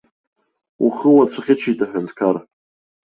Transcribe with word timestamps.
Ухы 0.85 1.07
уацәӷьычит, 1.15 1.79
аҳәынҭқар. 1.85 2.35